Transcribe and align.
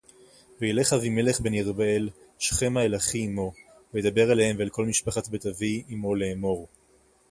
וַיֵּ֨לֶךְ 0.61 0.93
אֲבִימֶ֤לֶךְ 0.93 1.41
בֶּן־יְרֻבַּ֙עַל֙ 1.41 2.09
שְׁכֶ֔מָה 2.39 2.85
אֶל־אֲחֵ֖י 2.85 3.25
אִמּ֑וֹ 3.25 3.51
וַיְדַבֵּ֣ר 3.93 4.31
אֲלֵיהֶ֔ם 4.31 4.55
וְאֶל־כָּל־מִשְׁפַּ֛חַת 4.57 5.29
בֵּית־אֲבִ֥י 5.29 5.83
אִמּ֖וֹ 5.93 6.15
לֵאמֹֽר׃ 6.15 6.61